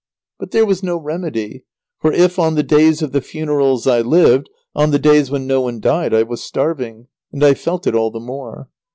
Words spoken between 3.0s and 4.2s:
of the funerals I